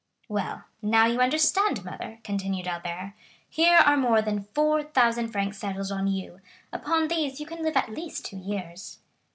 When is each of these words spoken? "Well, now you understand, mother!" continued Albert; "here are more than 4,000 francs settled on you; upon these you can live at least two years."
"Well, 0.27 0.63
now 0.81 1.05
you 1.05 1.21
understand, 1.21 1.85
mother!" 1.85 2.17
continued 2.23 2.65
Albert; 2.67 3.13
"here 3.47 3.77
are 3.77 3.95
more 3.95 4.19
than 4.19 4.45
4,000 4.55 5.27
francs 5.27 5.59
settled 5.59 5.91
on 5.91 6.07
you; 6.07 6.41
upon 6.73 7.07
these 7.07 7.39
you 7.39 7.45
can 7.45 7.61
live 7.61 7.77
at 7.77 7.89
least 7.93 8.25
two 8.25 8.37
years." 8.39 8.97